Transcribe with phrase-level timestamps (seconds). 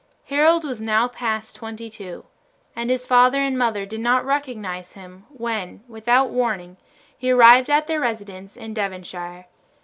[0.29, 2.25] Harold was now past twenty two,
[2.75, 6.77] and his father and mother did not recognize him when, without warning,
[7.15, 9.45] he arrived at their residence in Devonshire.